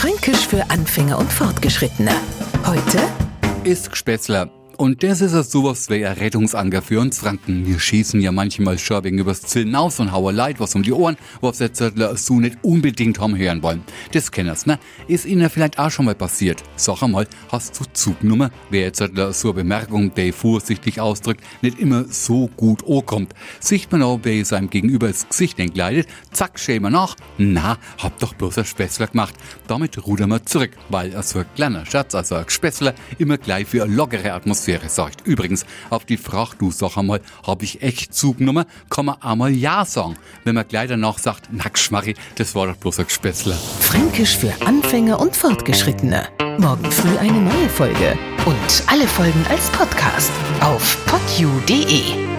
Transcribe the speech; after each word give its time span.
Fränkisch 0.00 0.46
für 0.46 0.70
Anfänger 0.70 1.18
und 1.18 1.30
Fortgeschrittene. 1.30 2.12
Heute 2.64 2.98
ist 3.64 3.94
Spätzler. 3.94 4.50
Und 4.80 5.02
das 5.02 5.20
ist 5.20 5.34
ja 5.34 5.42
sowas 5.42 5.90
wie 5.90 6.06
ein 6.06 6.16
Rettungsanker 6.16 6.80
für 6.80 7.00
uns 7.00 7.18
Franken. 7.18 7.66
Wir 7.66 7.78
schießen 7.78 8.18
ja 8.18 8.32
manchmal 8.32 8.78
schon 8.78 9.04
wegen 9.04 9.18
übers 9.18 9.42
Ziel 9.42 9.64
hinaus 9.64 10.00
und 10.00 10.10
hauen 10.10 10.34
Leid 10.34 10.58
was 10.58 10.74
um 10.74 10.82
die 10.82 10.94
Ohren, 10.94 11.18
was 11.42 11.58
jetzt 11.58 11.82
so 12.14 12.40
nicht 12.40 12.56
unbedingt 12.62 13.20
haben 13.20 13.36
hören 13.36 13.62
wollen. 13.62 13.82
Das 14.12 14.32
kenners, 14.32 14.64
ne? 14.64 14.78
Ist 15.06 15.26
Ihnen 15.26 15.50
vielleicht 15.50 15.78
auch 15.78 15.90
schon 15.90 16.06
mal 16.06 16.14
passiert. 16.14 16.62
Sag 16.76 17.02
einmal, 17.02 17.26
hast 17.52 17.78
du 17.78 17.84
Zugnummer, 17.92 18.50
wer 18.70 18.84
jetzt 18.84 19.00
so 19.32 19.48
eine 19.48 19.52
Bemerkung, 19.52 20.14
der 20.14 20.32
vorsichtig 20.32 20.98
ausdrückt, 20.98 21.44
nicht 21.60 21.78
immer 21.78 22.06
so 22.08 22.48
gut 22.56 22.82
ankommt. 22.88 23.34
Sieht 23.58 23.92
man 23.92 24.02
auch, 24.02 24.20
wer 24.22 24.42
seinem 24.46 24.70
Gegenüber 24.70 25.08
das 25.08 25.28
Gesicht 25.28 25.58
entgleitet, 25.58 26.08
zack, 26.32 26.58
schämen 26.58 26.84
wir 26.84 26.90
nach. 26.98 27.16
Na, 27.36 27.76
hab 27.98 28.18
doch 28.18 28.32
bloß 28.32 28.56
ein 28.56 28.64
Spätzler 28.64 29.08
gemacht. 29.08 29.34
Damit 29.66 30.06
rudern 30.06 30.30
wir 30.30 30.42
zurück, 30.46 30.70
weil 30.88 31.22
so 31.22 31.40
ein 31.40 31.46
kleiner 31.54 31.84
Schatz, 31.84 32.14
also 32.14 32.36
ein 32.36 32.48
Spätzler, 32.48 32.94
immer 33.18 33.36
gleich 33.36 33.66
für 33.66 33.82
eine 33.82 33.94
lockere 33.94 34.32
Atmosphäre 34.32 34.69
Atmosphäre 34.70 34.88
sorgt. 34.88 35.26
Übrigens, 35.26 35.64
auf 35.90 36.04
die 36.04 36.16
Frage, 36.16 36.56
du 36.58 36.70
sag 36.70 36.96
einmal, 36.96 37.20
hab 37.46 37.62
ich 37.62 37.82
echt 37.82 38.14
zugenommen, 38.14 38.64
kann 38.88 39.06
man 39.06 39.20
einmal 39.22 39.50
Ja 39.50 39.84
sagen. 39.84 40.16
Wenn 40.44 40.54
man 40.54 40.66
gleich 40.66 40.88
danach 40.88 41.18
sagt, 41.18 41.48
na 41.50 41.64
Schmarri, 41.74 42.14
das 42.36 42.54
war 42.54 42.66
doch 42.66 42.76
bloß 42.76 43.00
ein 43.00 43.08
Spätzler. 43.08 43.54
Fränkisch 43.54 44.36
für 44.36 44.52
Anfänger 44.64 45.20
und 45.20 45.36
Fortgeschrittene. 45.36 46.28
Morgen 46.58 46.90
früh 46.90 47.16
eine 47.18 47.40
neue 47.40 47.68
Folge. 47.68 48.18
Und 48.46 48.84
alle 48.86 49.06
Folgen 49.06 49.44
als 49.48 49.70
Podcast 49.70 50.30
auf 50.60 50.98
podu.de. 51.06 52.29